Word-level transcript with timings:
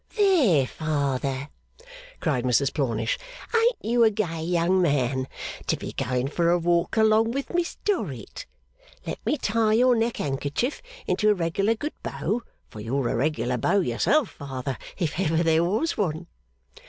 'There, 0.15 0.65
Father!' 0.65 1.47
cried 2.19 2.43
Mrs 2.43 2.73
Plornish. 2.73 3.19
'Ain't 3.55 3.75
you 3.81 4.03
a 4.03 4.09
gay 4.09 4.41
young 4.41 4.81
man 4.81 5.27
to 5.67 5.77
be 5.77 5.93
going 5.93 6.27
for 6.27 6.49
a 6.49 6.57
walk 6.57 6.97
along 6.97 7.29
with 7.33 7.53
Miss 7.53 7.75
Dorrit! 7.85 8.47
Let 9.05 9.23
me 9.27 9.37
tie 9.37 9.73
your 9.73 9.95
neck 9.95 10.17
handkerchief 10.17 10.81
into 11.05 11.29
a 11.29 11.35
regular 11.35 11.75
good 11.75 11.93
bow, 12.01 12.41
for 12.67 12.79
you're 12.79 13.09
a 13.09 13.15
regular 13.15 13.57
beau 13.59 13.79
yourself, 13.81 14.29
Father, 14.29 14.75
if 14.97 15.19
ever 15.19 15.43
there 15.43 15.63
was 15.63 15.95
one. 15.97 16.25